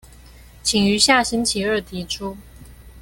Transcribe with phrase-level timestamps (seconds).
[0.63, 2.35] 請於下星期二提出